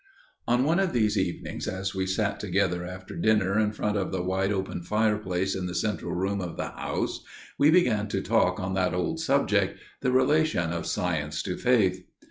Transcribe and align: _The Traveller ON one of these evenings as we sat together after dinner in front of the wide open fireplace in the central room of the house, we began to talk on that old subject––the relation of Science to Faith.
_The 0.47 0.53
Traveller 0.53 0.59
ON 0.67 0.77
one 0.77 0.79
of 0.79 0.93
these 0.93 1.15
evenings 1.15 1.67
as 1.67 1.93
we 1.93 2.07
sat 2.07 2.39
together 2.39 2.87
after 2.87 3.15
dinner 3.15 3.59
in 3.59 3.71
front 3.71 3.97
of 3.97 4.11
the 4.11 4.23
wide 4.23 4.51
open 4.51 4.81
fireplace 4.81 5.53
in 5.55 5.67
the 5.67 5.75
central 5.75 6.11
room 6.13 6.41
of 6.41 6.57
the 6.57 6.69
house, 6.69 7.23
we 7.59 7.69
began 7.69 8.07
to 8.07 8.19
talk 8.23 8.59
on 8.59 8.73
that 8.73 8.95
old 8.95 9.19
subject––the 9.19 10.11
relation 10.11 10.73
of 10.73 10.87
Science 10.87 11.43
to 11.43 11.55
Faith. 11.55 12.03